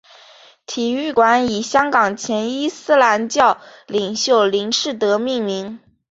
[0.65, 5.79] 体育馆以香港前伊斯兰教领袖林士德命名。